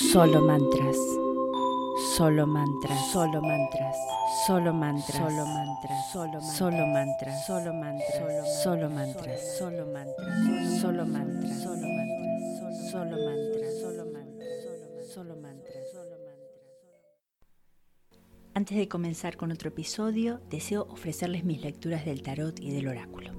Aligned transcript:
Solo 0.00 0.40
mantras. 0.40 0.96
Solo 2.16 2.46
mantras. 2.46 3.12
Solo 3.12 3.42
mantras. 3.42 3.96
Solo 4.46 4.72
mantras. 4.72 5.14
Solo 5.14 5.44
mantras. 5.44 6.10
Solo 6.10 6.40
Solo 6.40 6.86
mantras. 6.86 7.46
Solo 7.46 7.74
mantras. 7.74 8.62
Solo 8.62 8.88
mantras. 8.88 9.58
Solo 9.60 9.68
mantras. 9.68 10.80
Solo 10.80 11.06
mantras. 11.06 11.60
Solo 11.60 11.84
mantras. 11.84 12.80
Solo 12.90 13.16
mantras. 13.26 13.78
Solo 13.78 14.06
mantras. 14.06 15.12
Solo 15.12 15.36
mantras. 15.36 15.84
Antes 18.54 18.78
de 18.78 18.88
comenzar 18.88 19.36
con 19.36 19.52
otro 19.52 19.68
episodio, 19.68 20.40
deseo 20.48 20.86
ofrecerles 20.88 21.44
mis 21.44 21.60
lecturas 21.60 22.06
del 22.06 22.22
tarot 22.22 22.58
y 22.58 22.70
del 22.70 22.88
oráculo. 22.88 23.32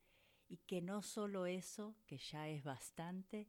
y 0.51 0.57
que 0.57 0.81
no 0.81 1.01
solo 1.01 1.45
eso, 1.45 1.95
que 2.05 2.17
ya 2.17 2.49
es 2.49 2.61
bastante, 2.61 3.47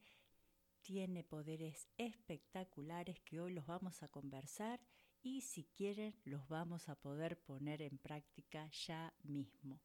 tiene 0.82 1.24
poderes 1.24 1.88
espectaculares 1.96 3.20
que 3.22 3.40
hoy 3.40 3.52
los 3.54 3.66
vamos 3.66 4.04
a 4.04 4.08
conversar 4.08 4.80
y 5.20 5.40
si 5.40 5.64
quieren 5.64 6.14
los 6.22 6.46
vamos 6.46 6.88
a 6.88 6.94
poder 6.94 7.40
poner 7.42 7.82
en 7.82 7.98
práctica 7.98 8.70
ya 8.70 9.12
mismo. 9.24 9.80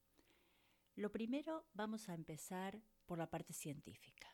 Lo 0.95 1.11
primero 1.11 1.65
vamos 1.73 2.07
a 2.07 2.13
empezar 2.13 2.79
por 3.07 3.17
la 3.17 3.31
parte 3.31 3.51
científica, 3.51 4.27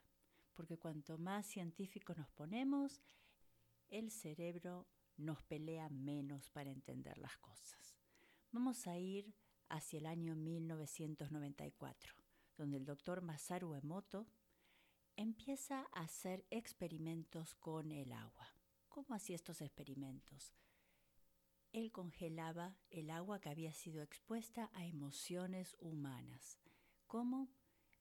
porque 0.53 0.77
cuanto 0.77 1.17
más 1.17 1.45
científicos 1.45 2.17
nos 2.17 2.31
ponemos, 2.31 3.01
el 3.87 4.11
cerebro 4.11 4.89
nos 5.15 5.41
pelea 5.43 5.87
menos 5.87 6.49
para 6.49 6.69
entender 6.69 7.17
las 7.17 7.37
cosas. 7.37 7.95
Vamos 8.51 8.87
a 8.87 8.97
ir 8.97 9.33
hacia 9.69 9.99
el 9.99 10.05
año 10.05 10.35
1994, 10.35 12.22
donde 12.57 12.77
el 12.77 12.85
doctor 12.85 13.21
Masaru 13.21 13.73
Emoto 13.75 14.27
empieza 15.15 15.87
a 15.91 16.01
hacer 16.01 16.45
experimentos 16.49 17.55
con 17.55 17.91
el 17.91 18.11
agua. 18.11 18.47
¿Cómo 18.89 19.15
hacía 19.15 19.35
estos 19.35 19.61
experimentos? 19.61 20.53
Él 21.71 21.91
congelaba 21.91 22.77
el 22.91 23.09
agua 23.09 23.39
que 23.39 23.49
había 23.49 23.73
sido 23.73 24.01
expuesta 24.03 24.69
a 24.73 24.85
emociones 24.85 25.75
humanas. 25.79 26.59
¿Cómo? 27.07 27.49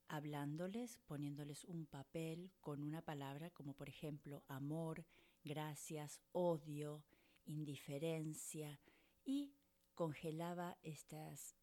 Hablándoles, 0.09 0.99
poniéndoles 1.07 1.65
un 1.65 1.87
papel 1.87 2.53
con 2.61 2.83
una 2.83 3.01
palabra 3.01 3.51
como 3.51 3.75
por 3.75 3.89
ejemplo 3.89 4.45
amor, 4.49 5.07
gracias, 5.43 6.21
odio, 6.33 7.03
indiferencia 7.47 8.79
y 9.25 9.55
congelaba 9.95 10.77
estas 10.83 11.57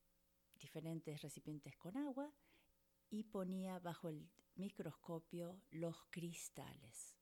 diferentes 0.59 1.21
recipientes 1.21 1.77
con 1.77 1.95
agua 1.95 2.33
y 3.09 3.23
ponía 3.23 3.79
bajo 3.79 4.09
el 4.09 4.29
microscopio 4.55 5.61
los 5.71 5.97
cristales. 6.09 7.15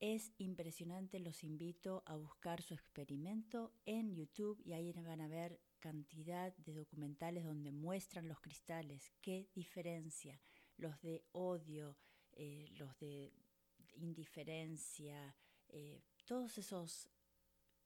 Es 0.00 0.32
impresionante, 0.38 1.20
los 1.20 1.44
invito 1.44 2.02
a 2.06 2.16
buscar 2.16 2.60
su 2.60 2.74
experimento 2.74 3.72
en 3.86 4.16
YouTube 4.16 4.60
y 4.64 4.72
ahí 4.72 4.92
van 4.92 5.20
a 5.20 5.28
ver 5.28 5.60
cantidad 5.78 6.56
de 6.56 6.74
documentales 6.74 7.44
donde 7.44 7.70
muestran 7.70 8.26
los 8.26 8.40
cristales, 8.40 9.12
qué 9.20 9.48
diferencia, 9.54 10.40
los 10.76 11.00
de 11.02 11.24
odio, 11.32 11.96
eh, 12.32 12.68
los 12.72 12.98
de 12.98 13.32
indiferencia, 13.94 15.36
eh, 15.68 16.02
todos 16.24 16.58
esos 16.58 17.08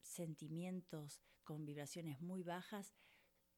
sentimientos 0.01 1.21
con 1.45 1.65
vibraciones 1.65 2.21
muy 2.21 2.43
bajas, 2.43 2.95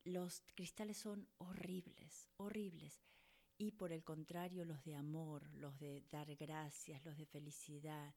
los 0.04 0.42
cristales 0.54 0.98
son 0.98 1.28
horribles, 1.38 2.28
horribles. 2.36 3.00
Y 3.58 3.72
por 3.72 3.92
el 3.92 4.04
contrario, 4.04 4.64
los 4.64 4.84
de 4.84 4.94
amor, 4.94 5.52
los 5.54 5.78
de 5.80 6.04
dar 6.10 6.34
gracias, 6.36 7.04
los 7.04 7.16
de 7.16 7.26
felicidad, 7.26 8.14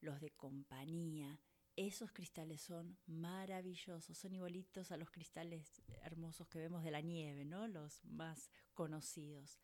los 0.00 0.20
de 0.20 0.30
compañía, 0.30 1.38
esos 1.76 2.12
cristales 2.12 2.60
son 2.60 2.98
maravillosos, 3.06 4.18
son 4.18 4.34
igualitos 4.34 4.90
a 4.90 4.96
los 4.96 5.10
cristales 5.10 5.80
hermosos 6.02 6.48
que 6.48 6.58
vemos 6.58 6.82
de 6.82 6.90
la 6.90 7.00
nieve, 7.00 7.44
¿no? 7.44 7.68
Los 7.68 8.04
más 8.04 8.50
conocidos. 8.74 9.60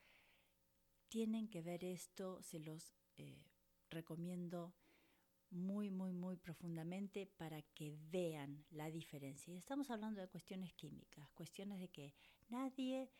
Tienen 1.09 1.49
que 1.49 1.61
ver 1.61 1.85
esto, 1.85 2.41
se 2.43 2.61
los 2.61 2.95
eh, 3.17 3.45
recomiendo 3.91 4.75
muy, 5.51 5.91
muy, 5.91 6.13
muy 6.13 6.37
profundamente 6.37 7.27
para 7.27 7.63
que 7.63 7.99
vean 8.11 8.65
la 8.71 8.91
diferencia. 8.91 9.53
Y 9.53 9.59
estamos 9.59 9.91
hablando 9.91 10.21
de 10.21 10.29
cuestiones 10.29 10.73
químicas, 10.75 11.31
cuestiones 11.33 11.81
de 11.81 11.89
que 11.89 12.15
nadie 12.49 13.11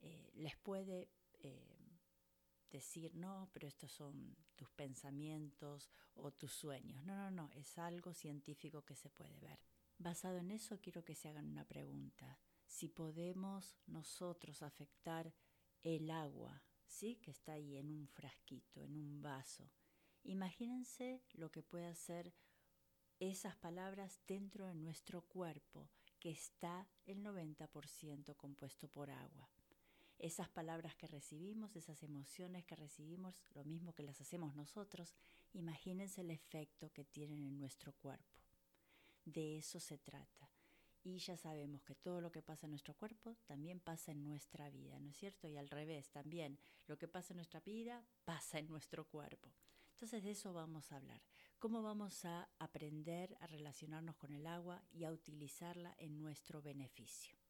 eh, 0.00 0.30
les 0.34 0.56
puede 0.56 1.08
eh, 1.40 1.98
decir, 2.70 3.14
no, 3.14 3.48
pero 3.52 3.68
estos 3.68 3.92
son 3.92 4.36
tus 4.54 4.70
pensamientos 4.70 5.90
o 6.14 6.32
tus 6.32 6.52
sueños. 6.52 7.04
No, 7.04 7.16
no, 7.16 7.30
no, 7.30 7.50
es 7.52 7.78
algo 7.78 8.12
científico 8.14 8.84
que 8.84 8.96
se 8.96 9.10
puede 9.10 9.38
ver. 9.40 9.60
Basado 9.98 10.38
en 10.38 10.50
eso, 10.50 10.80
quiero 10.80 11.04
que 11.04 11.14
se 11.14 11.28
hagan 11.28 11.48
una 11.48 11.64
pregunta. 11.64 12.38
Si 12.66 12.88
podemos 12.88 13.78
nosotros 13.86 14.62
afectar 14.62 15.32
el 15.82 16.10
agua, 16.10 16.62
¿sí? 16.86 17.16
Que 17.16 17.30
está 17.30 17.52
ahí 17.52 17.76
en 17.76 17.90
un 17.90 18.08
frasquito, 18.08 18.82
en 18.82 18.96
un 18.96 19.22
vaso 19.22 19.70
Imagínense 20.26 21.22
lo 21.34 21.52
que 21.52 21.62
puede 21.62 21.86
hacer 21.86 22.34
esas 23.20 23.54
palabras 23.54 24.20
dentro 24.26 24.66
de 24.66 24.74
nuestro 24.74 25.22
cuerpo, 25.22 25.88
que 26.18 26.30
está 26.30 26.88
el 27.04 27.22
90% 27.22 28.36
compuesto 28.36 28.88
por 28.88 29.08
agua. 29.08 29.48
Esas 30.18 30.48
palabras 30.48 30.96
que 30.96 31.06
recibimos, 31.06 31.76
esas 31.76 32.02
emociones 32.02 32.64
que 32.64 32.76
recibimos, 32.76 33.42
lo 33.54 33.64
mismo 33.64 33.94
que 33.94 34.02
las 34.02 34.20
hacemos 34.20 34.54
nosotros, 34.54 35.14
imagínense 35.52 36.22
el 36.22 36.30
efecto 36.30 36.90
que 36.92 37.04
tienen 37.04 37.44
en 37.44 37.58
nuestro 37.58 37.92
cuerpo. 37.92 38.40
De 39.24 39.58
eso 39.58 39.78
se 39.78 39.98
trata. 39.98 40.50
Y 41.02 41.18
ya 41.18 41.36
sabemos 41.36 41.82
que 41.82 41.94
todo 41.94 42.20
lo 42.20 42.32
que 42.32 42.42
pasa 42.42 42.66
en 42.66 42.70
nuestro 42.70 42.94
cuerpo 42.94 43.36
también 43.46 43.78
pasa 43.78 44.10
en 44.10 44.24
nuestra 44.24 44.70
vida, 44.70 44.98
¿no 44.98 45.10
es 45.10 45.16
cierto? 45.16 45.46
Y 45.46 45.56
al 45.56 45.68
revés, 45.68 46.10
también 46.10 46.58
lo 46.86 46.98
que 46.98 47.06
pasa 47.06 47.32
en 47.32 47.36
nuestra 47.36 47.60
vida 47.60 48.04
pasa 48.24 48.58
en 48.58 48.66
nuestro 48.68 49.06
cuerpo. 49.06 49.52
Entonces 49.92 50.24
de 50.24 50.32
eso 50.32 50.52
vamos 50.52 50.90
a 50.90 50.96
hablar. 50.96 51.22
¿Cómo 51.58 51.80
vamos 51.80 52.24
a 52.24 52.48
aprender 52.58 53.36
a 53.40 53.46
relacionarnos 53.46 54.16
con 54.16 54.32
el 54.32 54.46
agua 54.46 54.82
y 54.90 55.04
a 55.04 55.12
utilizarla 55.12 55.94
en 55.98 56.18
nuestro 56.18 56.60
beneficio? 56.60 57.45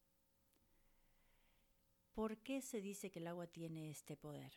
¿Por 2.16 2.38
qué 2.38 2.62
se 2.62 2.80
dice 2.80 3.10
que 3.10 3.18
el 3.18 3.26
agua 3.26 3.46
tiene 3.46 3.90
este 3.90 4.16
poder? 4.16 4.50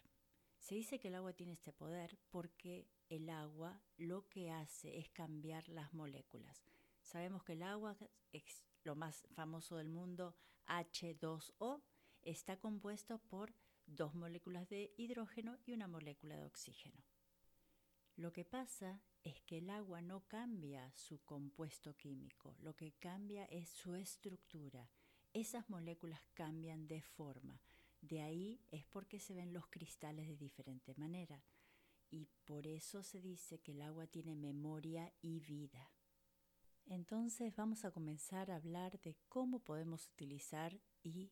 Se 0.59 0.75
dice 0.75 0.97
que 0.97 1.09
el 1.09 1.15
agua 1.15 1.33
tiene 1.33 1.51
este 1.51 1.73
poder 1.73 2.17
porque 2.29 2.87
el 3.09 3.29
agua 3.29 3.81
lo 3.97 4.29
que 4.29 4.49
hace 4.49 4.97
es 4.97 5.09
cambiar 5.09 5.67
las 5.67 5.93
moléculas. 5.93 6.63
Sabemos 7.01 7.43
que 7.43 7.51
el 7.53 7.63
agua, 7.63 7.97
es 8.31 8.63
lo 8.85 8.95
más 8.95 9.27
famoso 9.33 9.75
del 9.75 9.89
mundo, 9.89 10.37
H2O, 10.67 11.83
está 12.21 12.57
compuesto 12.57 13.19
por 13.27 13.53
dos 13.85 14.15
moléculas 14.15 14.69
de 14.69 14.93
hidrógeno 14.95 15.57
y 15.65 15.73
una 15.73 15.89
molécula 15.89 16.37
de 16.37 16.45
oxígeno. 16.45 17.03
Lo 18.15 18.31
que 18.31 18.45
pasa 18.45 19.01
es 19.21 19.41
que 19.41 19.57
el 19.57 19.69
agua 19.69 20.01
no 20.01 20.25
cambia 20.29 20.89
su 20.93 21.25
compuesto 21.25 21.93
químico, 21.97 22.55
lo 22.61 22.77
que 22.77 22.93
cambia 22.93 23.43
es 23.47 23.67
su 23.67 23.95
estructura. 23.95 24.89
Esas 25.33 25.69
moléculas 25.69 26.21
cambian 26.33 26.87
de 26.87 27.01
forma. 27.01 27.61
De 28.01 28.21
ahí 28.21 28.61
es 28.71 28.85
porque 28.85 29.19
se 29.19 29.33
ven 29.33 29.53
los 29.53 29.67
cristales 29.67 30.27
de 30.27 30.37
diferente 30.37 30.93
manera. 30.95 31.43
Y 32.09 32.27
por 32.45 32.65
eso 32.65 33.03
se 33.03 33.21
dice 33.21 33.59
que 33.59 33.73
el 33.73 33.81
agua 33.81 34.07
tiene 34.07 34.35
memoria 34.35 35.13
y 35.21 35.39
vida. 35.39 35.91
Entonces 36.87 37.55
vamos 37.55 37.85
a 37.85 37.91
comenzar 37.91 38.49
a 38.49 38.55
hablar 38.55 38.99
de 39.01 39.15
cómo 39.27 39.59
podemos 39.59 40.07
utilizar 40.07 40.79
y 41.03 41.31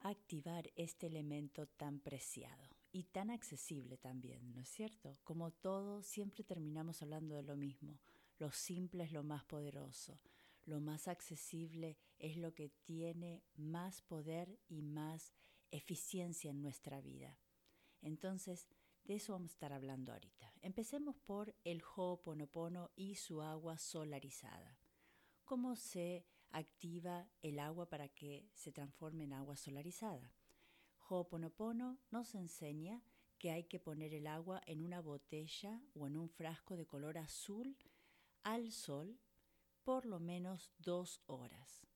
activar 0.00 0.70
este 0.76 1.06
elemento 1.06 1.66
tan 1.66 2.00
preciado 2.00 2.76
y 2.92 3.04
tan 3.04 3.30
accesible 3.30 3.96
también, 3.96 4.52
¿no 4.52 4.60
es 4.60 4.68
cierto? 4.68 5.18
Como 5.24 5.50
todo, 5.50 6.02
siempre 6.02 6.44
terminamos 6.44 7.02
hablando 7.02 7.34
de 7.34 7.42
lo 7.42 7.56
mismo. 7.56 7.98
Lo 8.38 8.52
simple 8.52 9.04
es 9.04 9.12
lo 9.12 9.22
más 9.22 9.44
poderoso. 9.44 10.20
Lo 10.68 10.80
más 10.80 11.08
accesible 11.08 11.96
es 12.18 12.36
lo 12.36 12.52
que 12.52 12.68
tiene 12.68 13.42
más 13.56 14.02
poder 14.02 14.60
y 14.68 14.82
más 14.82 15.32
eficiencia 15.70 16.50
en 16.50 16.60
nuestra 16.60 17.00
vida. 17.00 17.38
Entonces, 18.02 18.68
de 19.04 19.14
eso 19.14 19.32
vamos 19.32 19.52
a 19.52 19.54
estar 19.54 19.72
hablando 19.72 20.12
ahorita. 20.12 20.52
Empecemos 20.60 21.16
por 21.16 21.54
el 21.64 21.82
Ho'oponopono 21.82 22.90
y 22.96 23.14
su 23.14 23.40
agua 23.40 23.78
solarizada. 23.78 24.78
¿Cómo 25.46 25.74
se 25.74 26.26
activa 26.50 27.30
el 27.40 27.60
agua 27.60 27.88
para 27.88 28.10
que 28.10 28.50
se 28.52 28.70
transforme 28.70 29.24
en 29.24 29.32
agua 29.32 29.56
solarizada? 29.56 30.34
Ho'oponopono 31.08 31.98
nos 32.10 32.34
enseña 32.34 33.02
que 33.38 33.52
hay 33.52 33.64
que 33.64 33.80
poner 33.80 34.12
el 34.12 34.26
agua 34.26 34.60
en 34.66 34.82
una 34.82 35.00
botella 35.00 35.80
o 35.94 36.06
en 36.06 36.18
un 36.18 36.28
frasco 36.28 36.76
de 36.76 36.84
color 36.84 37.16
azul 37.16 37.74
al 38.42 38.70
sol 38.70 39.18
por 39.88 40.04
lo 40.04 40.20
menos 40.20 40.70
dos 40.80 41.22
horas. 41.24 41.86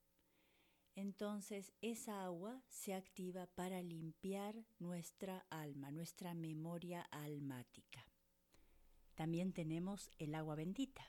Entonces 0.94 1.74
esa 1.82 2.24
agua 2.24 2.62
se 2.66 2.94
activa 2.94 3.48
para 3.48 3.82
limpiar 3.82 4.64
nuestra 4.78 5.44
alma, 5.50 5.90
nuestra 5.90 6.32
memoria 6.32 7.02
almática. 7.10 8.02
También 9.14 9.52
tenemos 9.52 10.10
el 10.18 10.34
agua 10.34 10.54
bendita. 10.54 11.04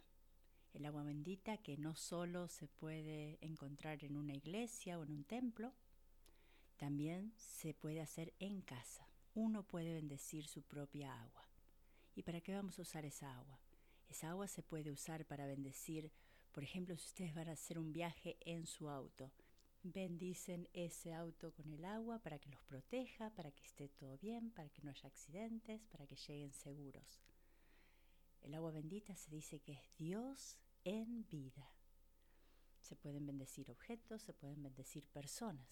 El 0.73 0.85
agua 0.85 1.03
bendita 1.03 1.57
que 1.57 1.77
no 1.77 1.95
solo 1.95 2.49
se 2.49 2.67
puede 2.67 3.37
encontrar 3.39 4.03
en 4.03 4.17
una 4.17 4.33
iglesia 4.33 4.99
o 4.99 5.03
en 5.03 5.11
un 5.11 5.23
templo, 5.23 5.73
también 6.75 7.31
se 7.37 7.73
puede 7.73 8.01
hacer 8.01 8.33
en 8.39 8.61
casa. 8.61 9.07
Uno 9.35 9.63
puede 9.63 9.93
bendecir 9.93 10.47
su 10.47 10.63
propia 10.63 11.17
agua. 11.21 11.47
¿Y 12.13 12.23
para 12.23 12.41
qué 12.41 12.53
vamos 12.53 12.77
a 12.77 12.81
usar 12.81 13.05
esa 13.05 13.33
agua? 13.37 13.61
Esa 14.09 14.31
agua 14.31 14.49
se 14.49 14.63
puede 14.63 14.91
usar 14.91 15.25
para 15.25 15.47
bendecir, 15.47 16.11
por 16.53 16.63
ejemplo, 16.63 16.95
si 16.95 17.07
ustedes 17.07 17.33
van 17.33 17.49
a 17.49 17.53
hacer 17.53 17.79
un 17.79 17.91
viaje 17.91 18.37
en 18.41 18.65
su 18.67 18.87
auto, 18.87 19.31
bendicen 19.81 20.69
ese 20.73 21.13
auto 21.13 21.51
con 21.51 21.71
el 21.73 21.83
agua 21.83 22.19
para 22.19 22.39
que 22.39 22.49
los 22.49 22.63
proteja, 22.63 23.31
para 23.31 23.51
que 23.51 23.63
esté 23.63 23.89
todo 23.89 24.17
bien, 24.19 24.51
para 24.51 24.69
que 24.69 24.81
no 24.83 24.91
haya 24.91 25.07
accidentes, 25.07 25.81
para 25.91 26.05
que 26.05 26.15
lleguen 26.15 26.53
seguros. 26.53 27.19
El 28.41 28.53
agua 28.53 28.71
bendita 28.71 29.15
se 29.15 29.31
dice 29.31 29.59
que 29.59 29.73
es 29.73 29.97
Dios 29.97 30.57
en 30.83 31.27
vida. 31.27 31.69
Se 32.81 32.95
pueden 32.95 33.25
bendecir 33.25 33.71
objetos, 33.71 34.21
se 34.21 34.33
pueden 34.33 34.61
bendecir 34.61 35.07
personas. 35.07 35.67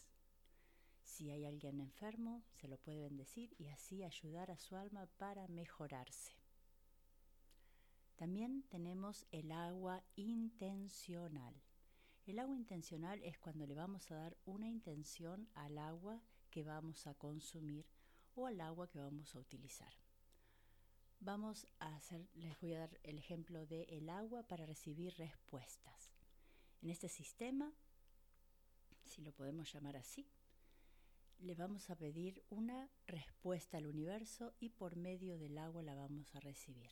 Si 1.03 1.29
hay 1.29 1.45
alguien 1.45 1.79
enfermo, 1.79 2.43
se 2.53 2.67
lo 2.67 2.77
puede 2.77 3.01
bendecir 3.01 3.53
y 3.59 3.67
así 3.67 4.03
ayudar 4.03 4.49
a 4.49 4.57
su 4.57 4.75
alma 4.75 5.05
para 5.17 5.47
mejorarse. 5.47 6.40
También 8.21 8.61
tenemos 8.69 9.25
el 9.31 9.51
agua 9.51 10.03
intencional. 10.15 11.55
El 12.27 12.37
agua 12.37 12.55
intencional 12.55 13.19
es 13.23 13.39
cuando 13.39 13.65
le 13.65 13.73
vamos 13.73 14.11
a 14.11 14.15
dar 14.15 14.37
una 14.45 14.69
intención 14.69 15.49
al 15.55 15.79
agua 15.79 16.21
que 16.51 16.61
vamos 16.61 17.07
a 17.07 17.15
consumir 17.15 17.83
o 18.35 18.45
al 18.45 18.61
agua 18.61 18.87
que 18.87 18.99
vamos 18.99 19.33
a 19.33 19.39
utilizar. 19.39 19.91
Vamos 21.19 21.65
a 21.79 21.95
hacer, 21.95 22.29
les 22.35 22.61
voy 22.61 22.73
a 22.73 22.81
dar 22.81 22.99
el 23.01 23.17
ejemplo 23.17 23.65
de 23.65 23.85
el 23.85 24.07
agua 24.07 24.43
para 24.43 24.67
recibir 24.67 25.15
respuestas. 25.15 26.11
En 26.83 26.91
este 26.91 27.09
sistema, 27.09 27.73
si 29.03 29.23
lo 29.23 29.31
podemos 29.31 29.73
llamar 29.73 29.97
así, 29.97 30.27
le 31.39 31.55
vamos 31.55 31.89
a 31.89 31.95
pedir 31.95 32.43
una 32.51 32.87
respuesta 33.07 33.77
al 33.77 33.87
universo 33.87 34.53
y 34.59 34.69
por 34.69 34.95
medio 34.95 35.39
del 35.39 35.57
agua 35.57 35.81
la 35.81 35.95
vamos 35.95 36.35
a 36.35 36.39
recibir 36.39 36.91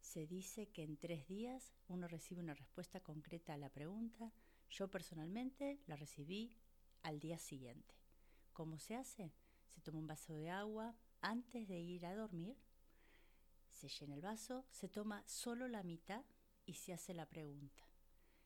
se 0.00 0.26
dice 0.26 0.68
que 0.68 0.82
en 0.82 0.96
tres 0.96 1.26
días 1.28 1.72
uno 1.88 2.08
recibe 2.08 2.40
una 2.40 2.54
respuesta 2.54 3.00
concreta 3.00 3.54
a 3.54 3.58
la 3.58 3.70
pregunta. 3.70 4.32
Yo 4.68 4.88
personalmente 4.88 5.80
la 5.86 5.96
recibí 5.96 6.56
al 7.02 7.20
día 7.20 7.38
siguiente. 7.38 7.94
¿Cómo 8.52 8.78
se 8.78 8.96
hace? 8.96 9.32
Se 9.68 9.80
toma 9.80 9.98
un 9.98 10.06
vaso 10.06 10.32
de 10.32 10.50
agua 10.50 10.96
antes 11.20 11.68
de 11.68 11.78
ir 11.78 12.06
a 12.06 12.14
dormir, 12.14 12.56
se 13.68 13.88
llena 13.88 14.14
el 14.14 14.20
vaso, 14.20 14.66
se 14.70 14.88
toma 14.88 15.22
solo 15.26 15.68
la 15.68 15.82
mitad 15.82 16.24
y 16.66 16.74
se 16.74 16.92
hace 16.92 17.14
la 17.14 17.26
pregunta. 17.26 17.84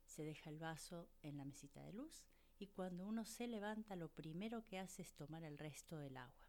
Se 0.06 0.22
deja 0.22 0.50
el 0.50 0.58
vaso 0.58 1.08
en 1.22 1.36
la 1.36 1.44
mesita 1.44 1.82
de 1.82 1.92
luz 1.92 2.24
y 2.58 2.68
cuando 2.68 3.06
uno 3.06 3.24
se 3.24 3.46
levanta 3.46 3.96
lo 3.96 4.08
primero 4.08 4.64
que 4.64 4.78
hace 4.78 5.02
es 5.02 5.14
tomar 5.14 5.42
el 5.42 5.58
resto 5.58 5.98
del 5.98 6.16
agua. 6.16 6.43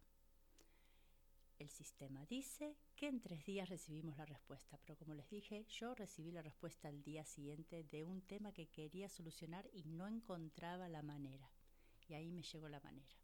El 1.58 1.70
sistema 1.70 2.26
dice 2.26 2.76
que 2.94 3.08
en 3.08 3.20
tres 3.20 3.44
días 3.46 3.70
recibimos 3.70 4.18
la 4.18 4.26
respuesta, 4.26 4.78
pero 4.84 4.98
como 4.98 5.14
les 5.14 5.28
dije, 5.30 5.64
yo 5.64 5.94
recibí 5.94 6.30
la 6.30 6.42
respuesta 6.42 6.88
al 6.88 7.02
día 7.02 7.24
siguiente 7.24 7.82
de 7.84 8.04
un 8.04 8.20
tema 8.20 8.52
que 8.52 8.68
quería 8.68 9.08
solucionar 9.08 9.66
y 9.72 9.84
no 9.84 10.06
encontraba 10.06 10.88
la 10.88 11.02
manera. 11.02 11.50
Y 12.08 12.14
ahí 12.14 12.30
me 12.30 12.42
llegó 12.42 12.68
la 12.68 12.80
manera. 12.80 13.16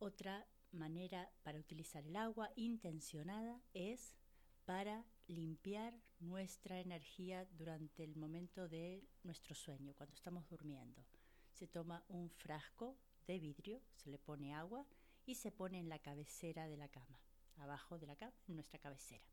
Otra 0.00 0.48
manera 0.72 1.30
para 1.44 1.60
utilizar 1.60 2.04
el 2.04 2.16
agua 2.16 2.50
intencionada 2.56 3.60
es 3.72 4.16
para 4.64 5.04
limpiar 5.28 5.94
nuestra 6.18 6.80
energía 6.80 7.46
durante 7.52 8.02
el 8.02 8.16
momento 8.16 8.68
de 8.68 9.06
nuestro 9.22 9.54
sueño, 9.54 9.94
cuando 9.94 10.14
estamos 10.14 10.48
durmiendo. 10.48 11.04
Se 11.52 11.68
toma 11.68 12.04
un 12.08 12.28
frasco 12.28 12.98
de 13.26 13.38
vidrio, 13.38 13.80
se 13.94 14.10
le 14.10 14.18
pone 14.18 14.54
agua 14.54 14.84
y 15.28 15.34
se 15.34 15.52
pone 15.52 15.78
en 15.78 15.90
la 15.90 15.98
cabecera 15.98 16.68
de 16.68 16.78
la 16.78 16.88
cama, 16.88 17.20
abajo 17.58 17.98
de 17.98 18.06
la 18.06 18.16
cama, 18.16 18.32
en 18.48 18.54
nuestra 18.54 18.78
cabecera. 18.78 19.26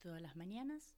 Todas 0.00 0.20
las 0.20 0.36
mañanas 0.36 0.94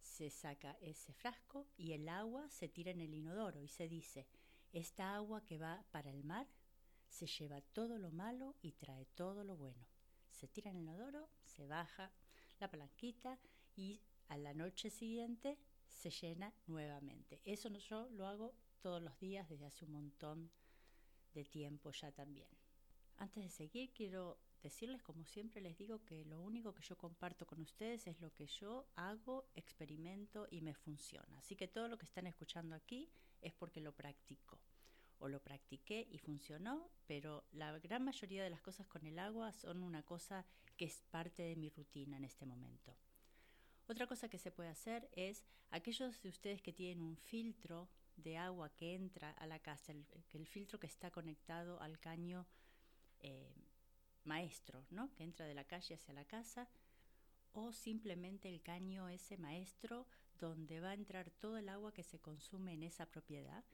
se 0.00 0.30
saca 0.30 0.78
ese 0.80 1.12
frasco 1.12 1.66
y 1.76 1.92
el 1.92 2.08
agua 2.08 2.48
se 2.48 2.68
tira 2.68 2.92
en 2.92 3.00
el 3.00 3.14
inodoro 3.14 3.60
y 3.64 3.66
se 3.66 3.88
dice, 3.88 4.28
esta 4.72 5.16
agua 5.16 5.44
que 5.44 5.58
va 5.58 5.84
para 5.90 6.08
el 6.08 6.22
mar 6.22 6.46
se 7.08 7.26
lleva 7.26 7.60
todo 7.60 7.98
lo 7.98 8.12
malo 8.12 8.54
y 8.62 8.72
trae 8.74 9.06
todo 9.06 9.42
lo 9.42 9.56
bueno. 9.56 9.84
Se 10.30 10.46
tira 10.46 10.70
en 10.70 10.76
el 10.76 10.82
inodoro, 10.84 11.28
se 11.42 11.66
baja 11.66 12.12
la 12.60 12.70
palanquita 12.70 13.40
y 13.74 14.00
a 14.28 14.36
la 14.36 14.54
noche 14.54 14.88
siguiente 14.88 15.58
se 15.88 16.10
llena 16.10 16.54
nuevamente. 16.68 17.40
Eso 17.44 17.68
yo 17.70 18.08
lo 18.10 18.28
hago 18.28 18.54
todos 18.82 19.02
los 19.02 19.18
días 19.18 19.48
desde 19.48 19.66
hace 19.66 19.84
un 19.84 19.92
montón 19.94 20.52
de 21.34 21.44
tiempo 21.44 21.92
ya 21.92 22.12
también. 22.12 22.48
Antes 23.16 23.44
de 23.44 23.50
seguir, 23.50 23.92
quiero 23.92 24.38
decirles, 24.62 25.02
como 25.02 25.24
siempre 25.24 25.60
les 25.60 25.76
digo, 25.76 26.04
que 26.04 26.24
lo 26.24 26.40
único 26.40 26.74
que 26.74 26.82
yo 26.82 26.96
comparto 26.96 27.46
con 27.46 27.60
ustedes 27.60 28.06
es 28.06 28.20
lo 28.20 28.32
que 28.32 28.46
yo 28.46 28.86
hago, 28.96 29.46
experimento 29.54 30.46
y 30.50 30.60
me 30.62 30.74
funciona. 30.74 31.38
Así 31.38 31.56
que 31.56 31.68
todo 31.68 31.88
lo 31.88 31.98
que 31.98 32.06
están 32.06 32.26
escuchando 32.26 32.74
aquí 32.74 33.10
es 33.42 33.52
porque 33.52 33.80
lo 33.80 33.92
practico 33.92 34.58
o 35.18 35.28
lo 35.28 35.42
practiqué 35.42 36.08
y 36.10 36.18
funcionó, 36.18 36.90
pero 37.06 37.44
la 37.52 37.78
gran 37.78 38.04
mayoría 38.04 38.42
de 38.42 38.50
las 38.50 38.62
cosas 38.62 38.86
con 38.86 39.04
el 39.04 39.18
agua 39.18 39.52
son 39.52 39.82
una 39.82 40.02
cosa 40.02 40.46
que 40.76 40.86
es 40.86 41.02
parte 41.10 41.42
de 41.42 41.56
mi 41.56 41.68
rutina 41.68 42.16
en 42.16 42.24
este 42.24 42.46
momento. 42.46 42.96
Otra 43.86 44.06
cosa 44.06 44.28
que 44.28 44.38
se 44.38 44.50
puede 44.50 44.70
hacer 44.70 45.10
es 45.12 45.44
aquellos 45.70 46.22
de 46.22 46.30
ustedes 46.30 46.62
que 46.62 46.72
tienen 46.72 47.02
un 47.02 47.16
filtro 47.16 47.88
de 48.20 48.36
agua 48.38 48.70
que 48.70 48.94
entra 48.94 49.32
a 49.32 49.46
la 49.46 49.58
casa, 49.58 49.92
el, 49.92 50.46
filtro 50.46 50.78
que 50.78 50.86
está 50.86 51.10
conectado 51.10 51.80
al 51.80 51.98
caño 51.98 52.46
eh, 53.20 53.54
maestro, 54.24 54.84
¿no? 54.90 55.12
que 55.14 55.24
entra 55.24 55.46
de 55.46 55.54
la 55.54 55.64
calle 55.64 55.94
hacia 55.94 56.14
la 56.14 56.24
casa, 56.24 56.68
o 57.52 57.72
simplemente 57.72 58.48
el 58.48 58.62
caño 58.62 59.08
ese 59.08 59.36
maestro 59.36 60.06
donde 60.38 60.80
va 60.80 60.90
a 60.90 60.94
entrar 60.94 61.30
todo 61.30 61.58
el 61.58 61.68
agua 61.68 61.92
que 61.92 62.04
se 62.04 62.20
consume 62.20 62.74
en 62.74 62.82
esa 62.82 63.06
propiedad, 63.06 63.64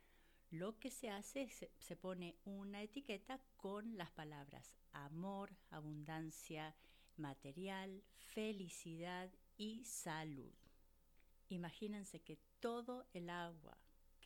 lo 0.51 0.79
que 0.79 0.91
se 0.91 1.11
hace 1.11 1.43
es 1.43 1.67
se 1.79 1.97
pone 1.97 2.37
una 2.45 2.83
etiqueta 2.83 3.41
con 3.57 3.97
las 3.97 4.11
palabras 4.11 4.77
amor, 4.93 5.55
abundancia 5.71 6.75
material, 7.17 8.03
felicidad 8.17 9.31
y 9.57 9.85
salud. 9.85 10.55
Imagínense 11.49 12.21
que 12.21 12.39
todo 12.61 13.07
el 13.13 13.31
agua 13.31 13.77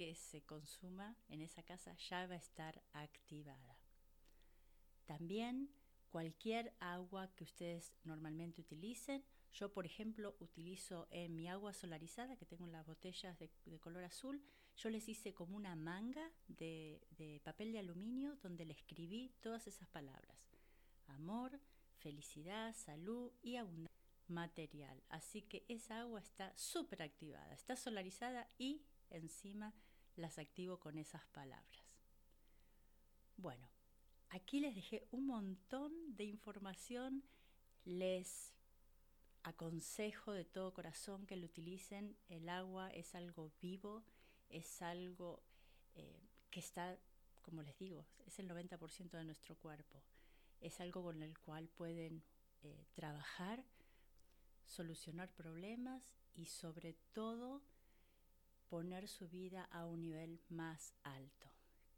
que 0.01 0.15
se 0.15 0.41
consuma 0.41 1.15
en 1.29 1.43
esa 1.43 1.63
casa 1.63 1.95
ya 2.09 2.27
va 2.27 2.33
a 2.33 2.39
estar 2.39 2.83
activada. 2.95 3.77
También 5.05 5.69
cualquier 6.09 6.73
agua 6.81 7.31
que 7.37 7.45
ustedes 7.45 7.93
normalmente 8.05 8.63
utilicen, 8.63 9.23
yo 9.53 9.75
por 9.75 9.85
ejemplo 9.85 10.37
utilizo 10.41 11.07
en 11.11 11.37
mi 11.37 11.49
agua 11.49 11.75
solarizada, 11.75 12.39
que 12.39 12.47
tengo 12.47 12.65
en 12.65 12.73
las 12.73 12.87
botellas 12.87 13.39
de, 13.39 13.51
color 13.79 14.05
azul, 14.05 14.43
yo 14.75 14.89
les 14.89 15.07
hice 15.07 15.35
como 15.35 15.55
una 15.55 15.77
manga 15.77 16.33
de, 16.49 17.07
de 17.19 17.43
papel 17.45 17.71
de 17.71 17.81
aluminio 17.81 18.37
donde 18.37 18.65
le 18.65 18.73
escribí 18.73 19.35
todas 19.43 19.67
esas 19.67 19.87
palabras. 19.89 20.51
Amor, 21.09 21.61
felicidad, 21.99 22.75
salud 22.75 23.33
y 23.43 23.57
abundancia 23.57 24.01
material. 24.29 25.03
Así 25.11 25.43
que 25.43 25.67
esa 25.69 26.01
agua 26.01 26.21
está 26.21 26.57
súper 26.57 27.03
activada, 27.03 27.53
está 27.53 27.77
solarizada 27.77 28.49
y 28.57 28.81
encima 29.11 29.75
las 30.21 30.39
activo 30.39 30.79
con 30.79 30.99
esas 30.99 31.25
palabras. 31.27 31.85
Bueno, 33.37 33.69
aquí 34.29 34.61
les 34.61 34.75
dejé 34.75 35.07
un 35.11 35.27
montón 35.27 35.93
de 36.17 36.25
información, 36.25 37.25
les 37.85 38.53
aconsejo 39.43 40.33
de 40.33 40.45
todo 40.45 40.75
corazón 40.75 41.27
que 41.27 41.37
lo 41.37 41.47
utilicen, 41.47 42.17
el 42.29 42.49
agua 42.49 42.91
es 42.91 43.15
algo 43.15 43.51
vivo, 43.61 44.05
es 44.51 44.83
algo 44.83 45.43
eh, 45.95 46.29
que 46.51 46.61
está 46.61 46.99
como 47.43 47.63
les 47.63 47.77
digo, 47.79 48.07
es 48.27 48.39
el 48.39 48.49
90% 48.49 49.11
de 49.11 49.25
nuestro 49.25 49.57
cuerpo. 49.57 50.03
Es 50.61 50.81
algo 50.81 51.03
con 51.03 51.23
el 51.23 51.39
cual 51.39 51.69
pueden 51.69 52.23
eh, 52.63 52.87
trabajar, 52.95 53.65
solucionar 54.67 55.33
problemas 55.35 56.15
y 56.35 56.47
sobre 56.47 56.95
todo 57.13 57.63
poner 58.71 59.09
su 59.09 59.29
vida 59.29 59.65
a 59.73 59.85
un 59.85 60.01
nivel 60.01 60.41
más 60.49 60.95
alto. 61.03 61.49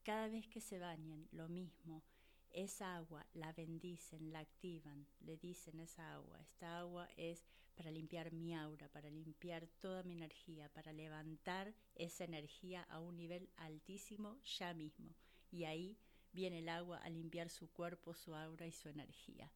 Cada 0.03 0.27
vez 0.29 0.49
que 0.49 0.61
se 0.61 0.79
bañen, 0.79 1.29
lo 1.31 1.49
mismo, 1.49 2.03
esa 2.51 2.97
agua 2.97 3.27
la 3.35 3.53
bendicen, 3.53 4.33
la 4.33 4.41
activan, 4.41 5.07
le 5.21 5.37
dicen 5.37 5.81
esa 5.81 6.15
agua, 6.15 6.41
esta 6.41 6.79
agua 6.79 7.09
es 7.17 7.45
para 7.75 7.91
limpiar 7.91 8.33
mi 8.33 8.55
aura, 8.55 8.89
para 8.89 9.11
limpiar 9.11 9.67
toda 9.81 10.03
mi 10.03 10.15
energía, 10.15 10.69
para 10.71 10.93
levantar 10.93 11.75
esa 11.95 12.25
energía 12.25 12.83
a 12.85 13.01
un 13.01 13.17
nivel 13.17 13.51
altísimo 13.57 14.39
ya 14.59 14.75
mismo. 14.75 15.15
Y 15.51 15.65
ahí 15.65 15.99
viene 16.33 16.61
el 16.61 16.69
agua 16.71 16.99
a 16.99 17.11
limpiar 17.11 17.51
su 17.51 17.71
cuerpo, 17.71 18.15
su 18.15 18.35
aura 18.35 18.67
y 18.67 18.73
su 18.73 18.89
energía. 18.89 19.51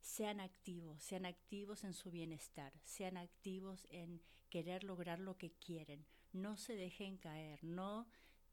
Sean 0.00 0.40
activos, 0.40 1.02
sean 1.02 1.24
activos 1.24 1.84
en 1.84 1.94
su 1.94 2.10
bienestar, 2.10 2.72
sean 2.84 3.16
activos 3.16 3.86
en 3.90 4.20
querer 4.50 4.84
lograr 4.84 5.18
lo 5.18 5.38
que 5.38 5.50
quieren. 5.52 6.04
No 6.34 6.56
se 6.56 6.74
dejen 6.74 7.16
caer, 7.16 7.62
no 7.62 8.08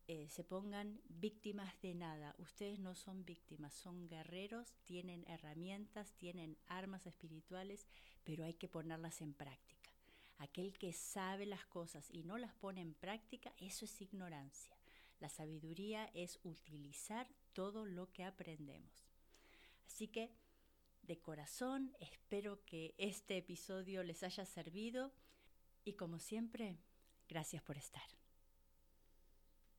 eh, 0.08 0.30
se 0.30 0.44
pongan 0.44 1.02
víctimas 1.10 1.74
de 1.82 1.96
nada. 1.96 2.36
Ustedes 2.38 2.78
no 2.78 2.94
son 2.94 3.26
víctimas, 3.26 3.74
son 3.74 4.08
guerreros, 4.08 4.76
tienen 4.84 5.26
herramientas, 5.28 6.14
tienen 6.14 6.60
armas 6.68 7.08
espirituales, 7.08 7.88
pero 8.24 8.46
hay 8.46 8.54
que 8.54 8.68
ponerlas 8.68 9.20
en 9.22 9.34
práctica. 9.34 9.90
Aquel 10.38 10.78
que 10.78 10.94
sabe 10.94 11.48
las 11.48 11.66
cosas 11.66 12.08
y 12.12 12.24
no 12.24 12.38
las 12.38 12.54
pone 12.54 12.82
en 12.82 12.94
práctica, 12.94 13.52
eso 13.58 13.86
es 13.86 14.00
ignorancia. 14.00 14.78
La 15.20 15.30
sabiduría 15.30 16.06
es 16.14 16.40
utilizar 16.44 17.28
todo 17.54 17.88
lo 17.88 18.14
que 18.14 18.24
aprendemos. 18.24 19.08
Así 19.88 20.08
que, 20.08 20.32
de 21.02 21.20
corazón, 21.20 21.96
espero 22.00 22.64
que 22.64 22.94
este 23.00 23.38
episodio 23.38 24.04
les 24.04 24.22
haya 24.22 24.46
servido 24.46 25.12
y 25.84 25.94
como 25.94 26.20
siempre, 26.20 26.78
gracias 27.32 27.64
por 27.64 27.78
estar. 27.78 28.21